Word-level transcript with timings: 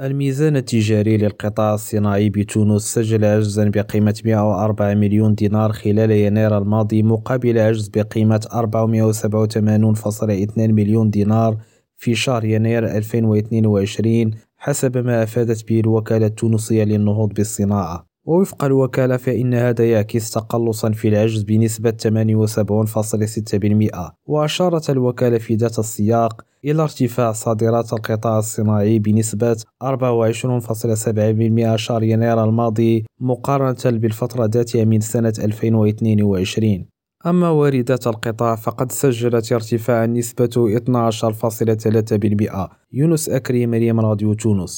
الميزان 0.00 0.56
التجاري 0.56 1.16
للقطاع 1.16 1.74
الصناعي 1.74 2.30
بتونس 2.30 2.82
سجل 2.82 3.24
عجزا 3.24 3.68
بقيمة 3.68 4.20
104 4.24 4.94
مليون 4.94 5.34
دينار 5.34 5.72
خلال 5.72 6.10
يناير 6.10 6.58
الماضي 6.58 7.02
مقابل 7.02 7.58
عجز 7.58 7.88
بقيمة 7.88 8.46
487.2 8.52 10.58
مليون 10.58 11.10
دينار 11.10 11.56
في 11.96 12.14
شهر 12.14 12.44
يناير 12.44 12.96
2022 12.96 14.30
حسب 14.56 14.98
ما 14.98 15.22
أفادت 15.22 15.68
به 15.68 15.80
الوكالة 15.80 16.26
التونسية 16.26 16.84
للنهوض 16.84 17.32
بالصناعة. 17.32 18.13
ووفق 18.24 18.64
الوكالة 18.64 19.16
فإن 19.16 19.54
هذا 19.54 19.90
يعكس 19.90 20.30
تقلصا 20.30 20.90
في 20.90 21.08
العجز 21.08 21.42
بنسبة 21.42 21.90
78.6% 21.90 24.12
وأشارت 24.26 24.90
الوكالة 24.90 25.38
في 25.38 25.54
ذات 25.54 25.78
السياق 25.78 26.42
إلى 26.64 26.82
ارتفاع 26.82 27.32
صادرات 27.32 27.92
القطاع 27.92 28.38
الصناعي 28.38 28.98
بنسبة 28.98 29.56
24.7% 29.84 31.76
شهر 31.76 32.02
يناير 32.02 32.44
الماضي 32.44 33.04
مقارنة 33.20 33.98
بالفترة 33.98 34.46
ذاتها 34.46 34.84
من 34.84 35.00
سنة 35.00 35.32
2022 35.38 36.86
أما 37.26 37.48
واردات 37.48 38.06
القطاع 38.06 38.56
فقد 38.56 38.92
سجلت 38.92 39.52
ارتفاعا 39.52 40.06
نسبته 40.06 40.78
12.3% 40.78 42.68
يونس 42.92 43.28
أكري 43.28 43.66
مريم 43.66 44.00
راديو 44.00 44.34
تونس. 44.34 44.72